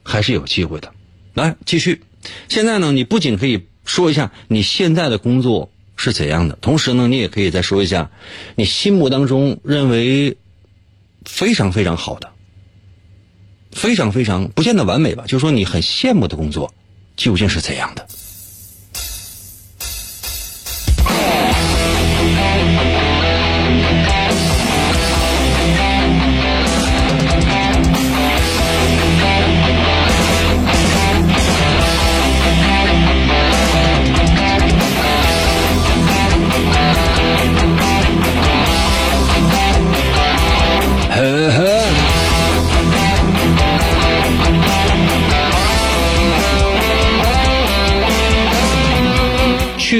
[0.03, 0.93] 还是有机会的。
[1.35, 2.03] 来，继续。
[2.49, 8.11] 现在呢，你不仅可以说一下你现在的工作是怎样的，同时呢，你也可以再说一下
[8.57, 10.37] 你心目当中认为
[11.29, 12.29] 非常非常好的、
[13.71, 16.73] 非常非常不见得完美吧，就是说你很羡慕的工作
[17.17, 18.09] 究竟是怎样的。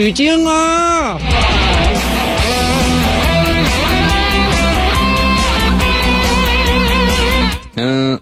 [0.09, 1.19] 取经啊！
[7.77, 8.19] 嗯，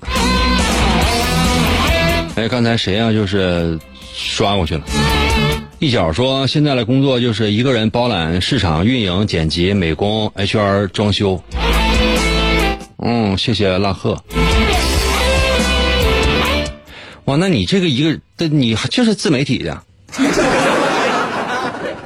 [2.35, 3.79] 哎，刚才谁呀、就是
[4.13, 4.83] 刷过去了。
[5.79, 11.41] 一角说，现在的工作就是一个人包揽市场、运营、剪辑、美工、HR、装修。
[12.99, 14.21] 嗯，谢谢拉赫。
[17.27, 19.81] 哇，那你这个一个，这你就是自媒体的，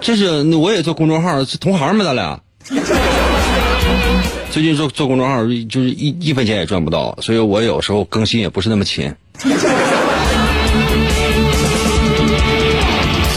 [0.01, 2.05] 这是那我也做公众号，是同行吗？
[2.05, 2.41] 咱俩。
[4.51, 9.15] 最近做做公众号，就是一一分钱也赚不到，所以我有时候更新也不是那么勤。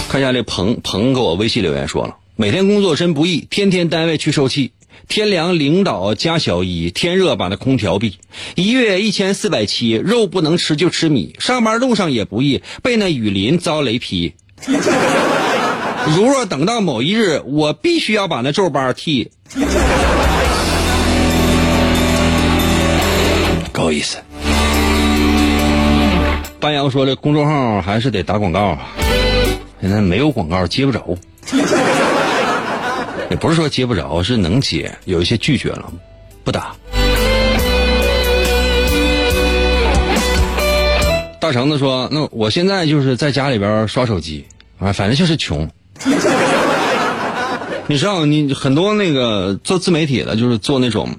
[0.10, 4.72] 看一下这鹏鹏给我微信留言说了，每天工作真不易，天天单位去受气，
[5.08, 8.18] 天凉领导加小衣，天热把那空调闭，
[8.56, 14.34] 一月一千四百七，肉不能吃就吃米，上班路上也不易，被那雨淋遭雷劈。
[16.16, 19.32] 如若等到某一日，我必须要把那皱巴剃。
[23.72, 24.18] 够意思。
[26.60, 28.88] 班阳说这公众号还是得打广告啊，
[29.82, 31.18] 现在没有广告接不着。
[33.30, 35.92] 也不是说接不着，是能接，有一些拒绝了，
[36.44, 36.76] 不打。
[41.40, 44.46] 大橙子说：“那我现在就是在家里边刷手机
[44.80, 45.70] 啊，反正就是穷。
[47.88, 51.10] 你知道，你很多那个做自媒体的，就是做那种，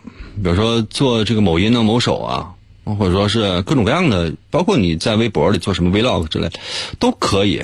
[0.42, 6.50] 比如说做这个某音啊、某手啊，或者说是各种各样的，包括你在微博里做什么 vlog 之类，
[6.98, 7.62] 都可以。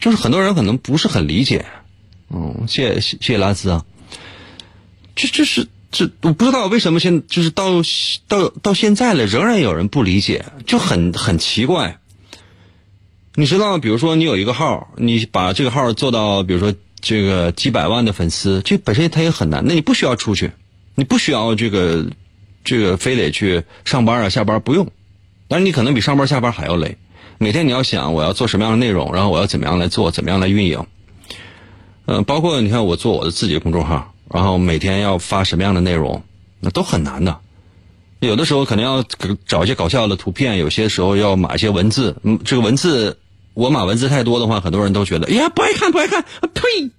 [0.00, 1.66] 就是很多人可能不是很理解。
[2.30, 3.84] 嗯，谢谢谢谢拉斯啊。
[5.14, 7.82] 这这是这我不知道为什么现就是到
[8.26, 11.99] 到到现在了，仍然有人不理解，就很很奇怪。
[13.36, 19.64] 你知道，比如说你有一个号，你把这个号做到，比如说这个几百万的粉丝，这本身它也很难。
[19.66, 20.50] 那你不需要出去，
[20.94, 22.06] 你不需要这个
[22.64, 24.88] 这个非得去上班啊下班不用，
[25.48, 26.98] 但是你可能比上班下班还要累。
[27.38, 30.84] 每天你要想我要做什么样的内容，然后我要怎么样来做，怎么样来运营。
[32.06, 36.22] 嗯，包括你看我做我的自己的公众号，然后每天要发什么样的内容，
[36.58, 37.38] 那都很难的。
[38.18, 39.02] 有的时候可能要
[39.46, 42.16] 找一些搞笑的图片，有些时候要码一些文字。
[42.22, 43.18] 嗯，这个文字
[43.54, 46.90] 我码文字太多的话，很多人都觉得，哎呀不爱看不爱看，啊呸！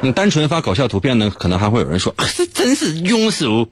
[0.00, 3.68] 你 单纯发搞笑图片呢，可能还会有人说，啊、这真是庸俗。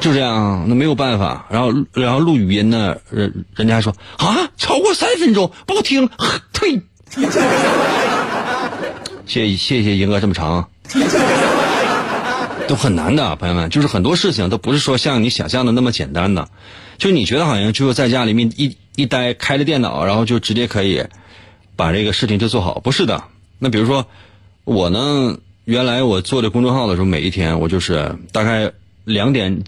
[0.00, 1.46] 就这样，那没有办法。
[1.48, 6.10] 然后然后录语音呢，人人家还说啊，超过三分钟不听，
[6.52, 6.82] 退。
[9.26, 10.68] 谢谢谢谢英哥这么长，
[12.68, 16.46] 都很难的，朋友们，就是很多事情都不是说像你想象的那么简单的，
[16.98, 21.04] 就你觉得好像就是在家里面一一待，开着电脑，然后就直接可以
[21.76, 23.24] 把这个事情就做好，不是的。
[23.58, 24.06] 那比如说
[24.64, 28.72] 我呢，原来我做这公众号的时候，每一天我就是大概
[29.04, 29.62] 两点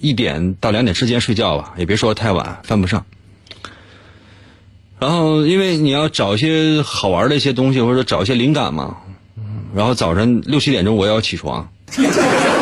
[0.00, 3.04] 一点到两点之间睡觉吧，也别说太晚，犯不上。
[4.98, 8.98] 然后，因为你要找一些好玩的一些东西，或者找一些灵感嘛。
[9.74, 11.70] 然后早晨六七点钟我要起床，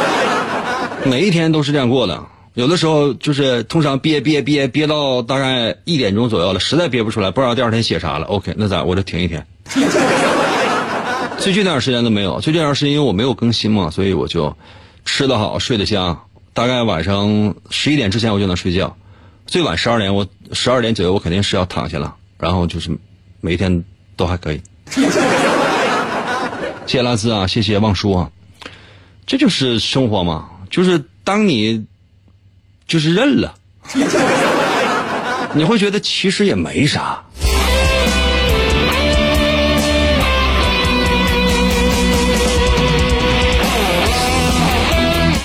[1.04, 2.26] 每一天都是这样过的。
[2.59, 8.27] 有的时候就是通常憋憋憋憋到大概一点钟左右了，实在憋不出来，不知道第二天写啥了。
[8.27, 9.47] OK，那咋我就停一天。
[11.38, 14.57] 最近那段时间都没有，最近那段时间因为我没有更新嘛，所以我就
[15.05, 16.21] 吃得好，睡得香。
[16.53, 18.97] 大概晚上十一点之前我就能睡觉，
[19.47, 22.16] 最晚十二点我十二点左右我肯定是要躺下了。
[22.38, 22.90] 然后就是
[23.40, 23.85] 每一天
[24.16, 24.61] 都还可以。
[24.90, 25.09] 谢
[26.99, 28.33] 谢拉兹啊，谢谢望叔啊。
[29.27, 31.87] 这就是生活嘛，就是当你
[32.88, 33.55] 就是认了，
[35.53, 37.22] 你会觉得其实也没啥。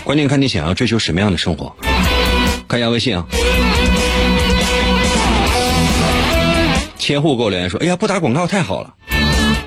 [0.05, 1.75] 关键看你想要追求什么样的生活。
[2.67, 3.25] 看一下微信啊，
[6.97, 8.93] 千户给我留言说：“哎呀，不打广告太好了。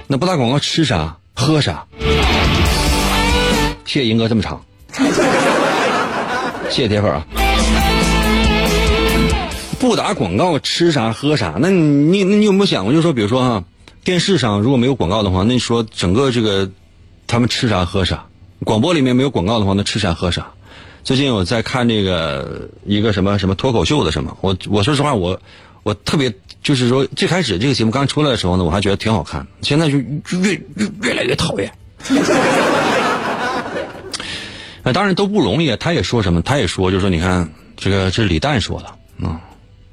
[0.06, 1.84] 那不打广告吃啥喝啥？”
[3.84, 4.64] 谢谢银哥这么长，
[6.70, 7.26] 谢谢铁粉啊！
[9.78, 11.56] 不打广告吃啥喝啥？
[11.58, 13.64] 那你你你有没有想过，就是说，比如说哈，
[14.04, 16.70] 电视上如果没有广告的话，那你说整个这个
[17.26, 18.26] 他们吃啥喝啥？
[18.64, 20.48] 广播里面没有广告的话，那吃啥喝啥？
[21.04, 25.40] 最近我在看这个一个什么什么脱口秀的什么，我我说实话，我
[25.82, 31.70] 我特别就是说，最开始这个节目刚出来的时候呢，我还觉得挺好看，现在就越越越来越讨厌。
[34.82, 36.40] 那 当然都不容易，他也说什么？
[36.42, 39.40] 他也说，就是说，你看这个，这是李诞说的啊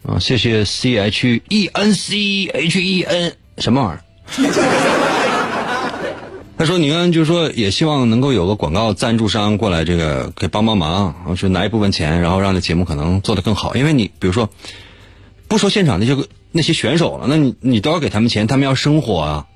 [0.05, 0.19] 啊！
[0.19, 4.03] 谢谢 C H E N C H E N 什么玩意儿？
[6.55, 13.75] 他说，你看，就是说，也希望能够有个广告赞助商过来，这个给帮帮忙，就拿一部分钱，然后让这节目可能做得更好。
[13.75, 14.49] 因为你比如说，
[15.47, 19.47] 不说现场那些个那些选手了，那你你都要给他们钱，他们要生活啊。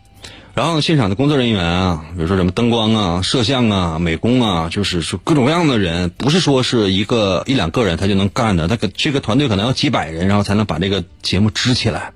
[0.57, 12.11] 然后现场的工作人员啊，比如说什么灯光啊、摄像啊、美工啊，就是说各种各样的人，不是说是一个一两个人他就能干的，他可这个团队可能要几百人，然后才能把这个节目支起来。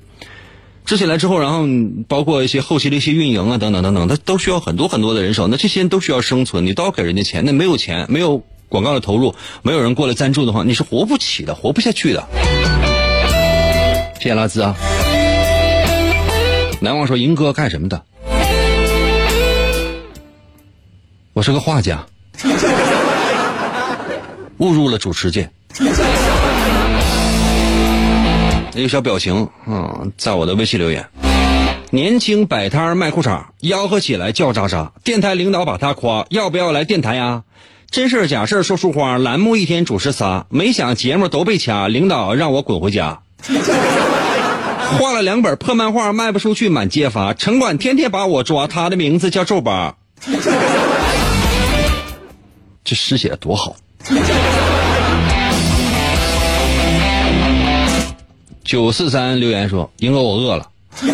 [0.86, 1.67] 支起来之后，然后
[2.08, 5.47] 包括一些后期的一些运营啊，等等等等，他都需要很多很多的人手。
[5.47, 7.45] 那这些人都需要生存，你都要给人家钱。
[7.45, 12.27] 那没有钱，没有广告的投入，没有人过来赞助的话，你是活不起的，活不下去的。
[14.19, 14.75] 谢谢拉兹啊！
[16.80, 18.01] 难忘说银哥干什么的？
[21.34, 22.06] 我是个画家，
[24.58, 25.50] 误入了主持界。
[28.76, 31.08] 一个小表情啊，在我的微信留言：
[31.89, 34.89] 年轻摆摊卖裤衩，吆喝起来叫喳喳。
[35.06, 37.44] 电台领导把他夸，要不要来电台呀？
[37.89, 43.20] 真事假事说书花，栏目一天主持仨，没想节目都被掐，领导让我滚回家。
[45.00, 49.96] 画了两本破漫画，卖不出去满街发，城管天天把我抓，他的名字叫皱巴。
[52.91, 53.73] 这诗写的多好！
[58.65, 60.69] 九四三留言说：“英哥，我饿了。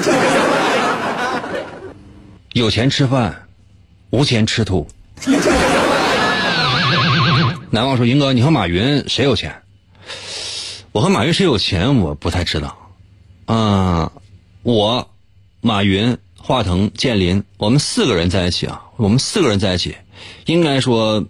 [2.54, 3.44] 有钱吃饭，
[4.10, 4.88] 无钱吃土。”
[7.70, 9.62] 难忘说：“英哥，你和马云谁有钱？”
[10.92, 12.76] 我和马云谁有钱，我不太知道。
[13.46, 14.12] 啊，
[14.64, 15.08] 我、
[15.62, 19.96] 马云、华腾、建林，我们四个人在一起啊，我们四个人在一起，
[20.48, 21.24] 应该说。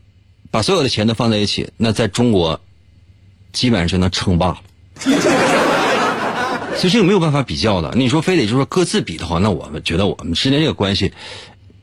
[0.52, 2.60] 把所有的钱都放在一起，那在中国
[3.52, 4.58] 基本上就能称霸了。
[6.78, 7.92] 所以这个没有办法比较的。
[7.96, 11.12] 你说非得就说各自比的话，那我们觉得我们之间这个关系，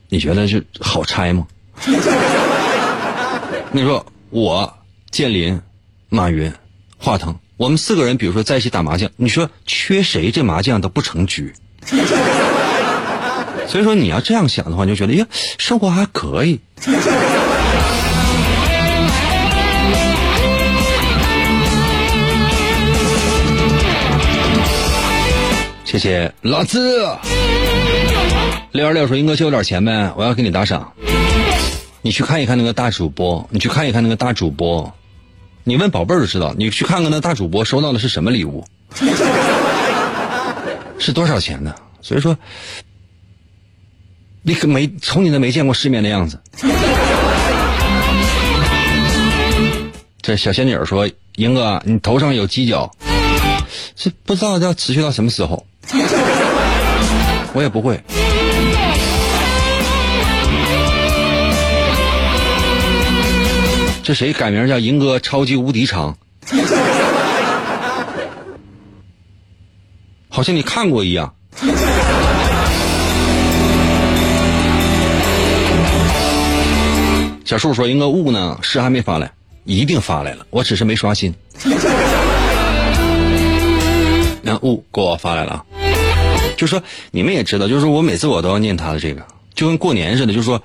[0.09, 1.47] 你觉得是好拆吗？
[3.73, 4.73] 你说我、
[5.11, 5.61] 建林、
[6.09, 6.53] 马云、
[6.97, 11.53] 华腾，我们四个人，比如说在一起打麻将，你说缺谁这麻将都不成局。
[13.67, 15.27] 所以说你要这样想的话，你就觉得呀，
[15.59, 16.61] 生活还可以。
[25.95, 27.07] 谢谢老子。
[28.73, 30.93] 六二六说：“英哥借我点钱呗，我要给你打赏。
[32.03, 34.93] 你去看一看那个大主播，你去看一看那个大主播，
[35.63, 36.53] 你问宝贝儿就知道。
[36.59, 38.67] 你去看看那大主播收到的是什么礼物，
[40.99, 41.73] 是多少钱呢？
[42.01, 42.37] 所以说，
[44.43, 46.41] 你可没从你那没见过世面的样子。”
[50.21, 52.91] 这小仙女说：“英哥，你头上有犄角，
[53.95, 55.65] 这不知道要持续到什么时候。”
[57.53, 58.01] 我也不会。
[64.03, 66.17] 这谁改名叫银哥超级无敌长？
[70.29, 71.33] 好像你看过一样。
[77.45, 78.59] 小树说：“银哥雾呢？
[78.63, 79.31] 是还没发来，
[79.65, 81.33] 一定发来了，我只是没刷新。”
[84.55, 85.65] 那雾给我发来了。
[86.57, 86.81] 就说
[87.11, 89.23] 你们也知道，就是我每次我都要念他的这个，
[89.55, 90.33] 就跟过年似的。
[90.33, 90.63] 就是说，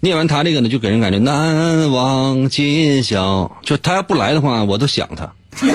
[0.00, 3.50] 念完他这个呢，就给人感觉难忘今宵。
[3.62, 5.32] 就他要不来的话，我都想他。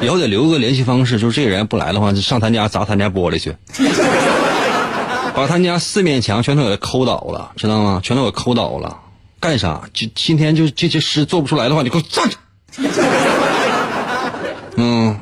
[0.00, 3.56] 以后得留个联系方式，就是这个人不来的话，就上他家砸他家玻璃去，
[5.34, 8.00] 把他家四面墙全都给抠倒了，知道吗？
[8.02, 8.96] 全都给抠倒了，
[9.40, 9.82] 干啥？
[9.92, 12.36] 今今天就这些诗做不出来的话，你给我站着。
[14.76, 15.16] 嗯，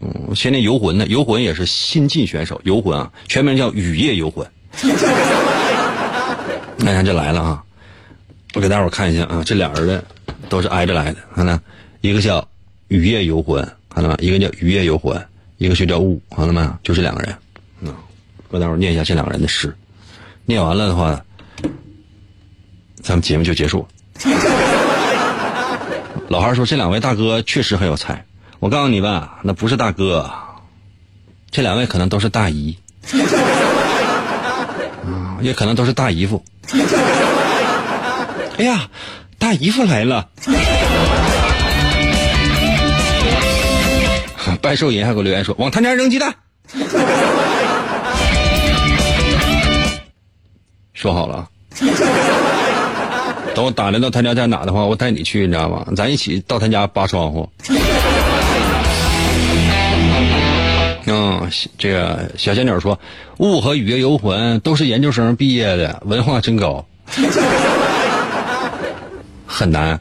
[0.00, 1.06] 嗯，现在游魂呢？
[1.08, 4.46] 游魂也是新晋选手，游魂啊，全名叫雨夜游魂。
[6.78, 7.64] 那看这来了啊！
[8.54, 10.04] 我给大伙看一下啊，这俩人的
[10.48, 11.58] 都是挨着来的，看到
[12.00, 12.46] 一个叫
[12.86, 14.16] 雨夜游魂，看到吗？
[14.20, 15.20] 一个叫雨夜游魂，
[15.56, 16.64] 一个就叫雾，看到没？
[16.84, 17.34] 就这两个人。
[17.80, 17.92] 嗯，
[18.50, 19.76] 给大伙儿念一下这两个人的诗，
[20.44, 21.20] 念完了的话，
[23.02, 23.84] 咱们节目就结束。
[26.28, 28.24] 老汉说：“这两位大哥确实很有才。
[28.60, 30.28] 我告诉你吧，那不是大哥，
[31.50, 32.76] 这两位可能都是大姨，
[35.40, 36.44] 也可能都是大姨夫。
[38.58, 38.88] 哎呀，
[39.38, 40.28] 大姨夫来了！
[44.60, 46.34] 拜寿人还给我留言说往他家扔鸡蛋。
[50.94, 51.48] 说好了。”
[53.54, 55.84] 等我打听到他家在哪的话，我带你去，你知道吗？
[55.96, 57.48] 咱一起到他家扒窗户。
[61.76, 62.98] 这个小仙女说，
[63.38, 66.86] 雾和雨夜游魂都是研究生毕业的，文化真高，
[69.46, 70.00] 很难。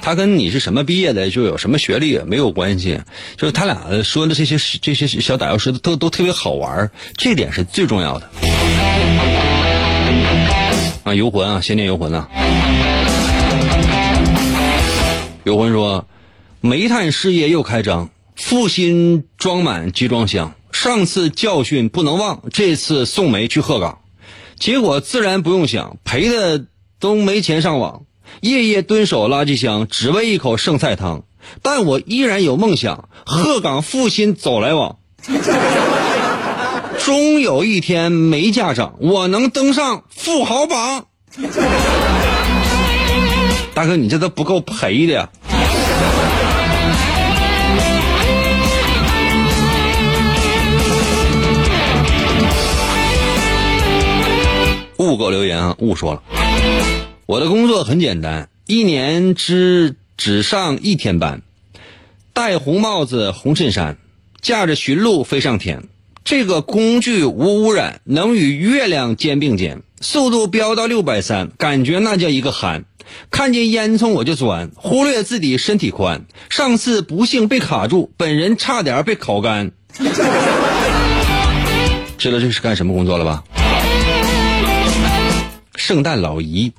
[0.00, 3.00] 他跟你是什么毕业的，就有什么学历没有关系，
[3.36, 8.28] 就是他俩说的这些这些小打油诗都都特别好玩，这点是最重要的。
[11.04, 12.28] 啊，游魂啊，先念游魂呐。
[15.44, 16.06] 游魂说
[16.62, 18.08] ：“煤炭事业又开张，
[18.46, 20.52] 负心装满集装箱。
[20.70, 24.00] 上次教训不能忘，这次送煤去鹤岗，
[24.58, 26.66] 结果自然不用想，赔的
[27.00, 28.02] 都没钱上网，
[28.42, 31.24] 夜夜蹲守垃圾箱，只为一口剩菜汤。
[31.62, 34.98] 但我依然有梦想，鹤岗负心走来往。
[37.02, 41.06] 终有一天煤价涨，我能登上富豪榜。
[43.72, 45.30] 大哥，你这都不够赔的呀！
[54.98, 56.22] 雾给我留言啊，雾说了，
[57.26, 61.42] 我的工作很简单，一年只只上一天班，
[62.32, 63.98] 戴红帽子红衬衫，
[64.40, 65.84] 驾着驯鹿飞上天。
[66.24, 72.84] 这个工具无污染，能与月亮肩并肩，速度飙到六百三，感觉那叫一个憨。
[73.30, 76.24] 看见烟囱我就钻，忽略自己身体宽。
[76.48, 79.72] 上次不幸被卡住，本人差点被烤干。
[82.16, 83.44] 知道这是干什么工作了吧？
[85.86, 86.72] 圣诞老姨。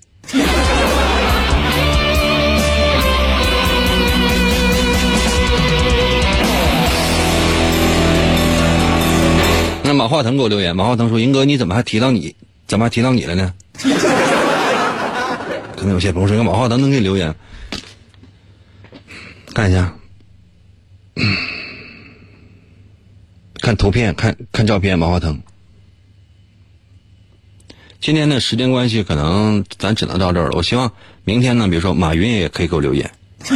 [9.84, 12.36] 那马化腾给我留言，马化腾说：“英哥，你怎么还提到你？
[12.66, 13.54] 怎么还提到你了呢？”
[15.78, 17.32] 可能有些朋友说：“马化腾能给你留言？”
[19.54, 19.94] 看一下，
[23.62, 25.40] 看图片，看看照片，马化腾。
[28.06, 30.58] 今天的时间关系，可能咱只能到这儿了。
[30.58, 30.92] 我希望
[31.24, 33.10] 明天呢，比如说马云也可以给我留言。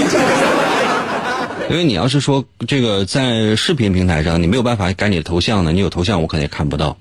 [1.70, 6.98] 因为你要是说这个在视频平台上，你没有办法改你的头像呢，你有头像我可能也看不到。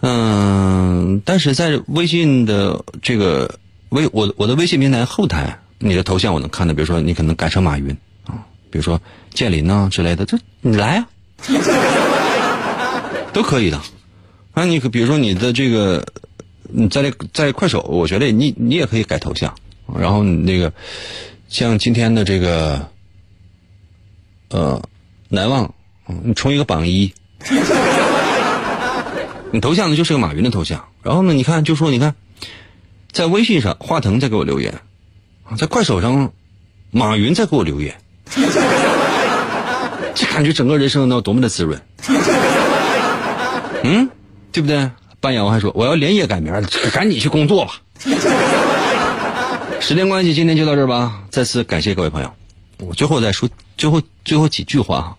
[0.00, 3.58] 嗯，但是在微信的这个
[3.90, 7.94] 微我我的微信平台后台，你的头像我能看到，比如说你可能改成马云
[8.24, 8.40] 啊，
[8.70, 8.98] 比如说
[9.34, 11.06] 建林呐之类的，这你来啊，
[13.34, 13.78] 都可以的。
[14.56, 16.04] 那，你可比如说你的这个
[16.62, 19.54] 你在在快手，我觉得你你也可以改头像，
[19.98, 20.72] 然后你那个
[21.48, 22.88] 像今天的这个。
[24.48, 24.80] 呃，
[25.28, 25.74] 难忘，
[26.22, 27.12] 你冲一个榜一，
[29.50, 32.14] 你头像呢就是个马云的头像，然后呢，你看就说你看，
[33.10, 34.72] 在微信上华腾在给我留言，
[35.58, 36.32] 在快手上
[36.92, 37.96] 马云在给我留言，
[40.14, 41.82] 这感觉整个人生要多么的滋润，
[43.82, 44.08] 嗯，
[44.56, 44.90] 对不对？
[45.20, 46.50] 半夜我还说我要连夜改名，
[46.90, 47.82] 赶紧去工作吧。
[49.82, 51.24] 时间关系，今天就到这儿吧。
[51.30, 52.32] 再次感谢各位朋友。
[52.78, 55.18] 我最后再说最后最后几句话哈，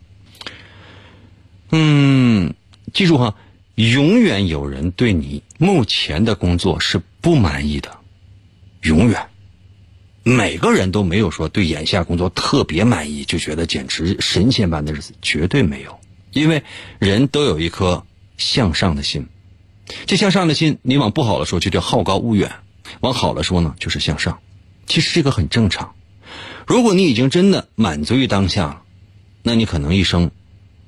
[1.72, 2.56] 嗯，
[2.94, 3.36] 记住哈，
[3.76, 7.96] 永远有人对你目前的工作是不满意的，
[8.82, 9.28] 永远，
[10.24, 16.00] 每个人都没有说对眼下工作特别满意，就觉得简直神仙般的日子，绝对没有，
[16.32, 16.64] 因为
[16.98, 18.04] 人都有一颗
[18.38, 19.28] 向上的心，
[20.06, 22.52] 这向上的心，你往不好了说就叫好高骛远，
[23.02, 24.40] 往好了说呢就是向上，
[24.86, 25.94] 其实这个很正常。
[26.66, 28.84] 如果你已经真的满足于当下，
[29.44, 30.32] 那你可能一生，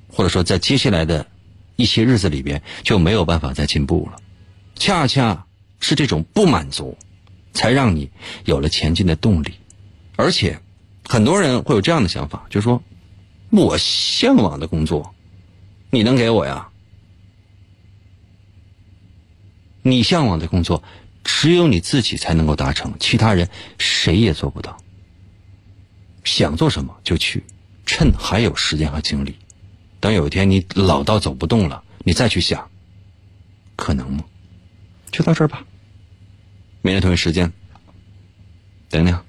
[0.07, 1.27] 或者说在接下来的
[1.75, 4.19] 一些日子里边就没有办法再进步了。
[4.75, 5.45] 恰恰
[5.79, 6.97] 是这种不满足，
[7.53, 8.11] 才让你
[8.45, 9.53] 有了前进的动力。
[10.15, 10.59] 而且，
[11.05, 12.83] 很多人会有这样的想法，就是说，
[13.49, 15.15] 我向往的工作，
[15.89, 16.68] 你能给我呀？
[19.81, 20.83] 你向往的工作，
[21.23, 24.77] 只有你自己才能够达成，其他人谁也做不到。
[26.23, 27.43] 想做什么就去，
[27.85, 29.35] 趁还有时间和精力。
[29.99, 32.69] 等有一天你老到走不动了，你再去想，
[33.75, 34.23] 可能吗？
[35.11, 35.65] 就到这儿吧。
[36.81, 37.51] 明天同一时间，
[38.89, 39.25] 等等。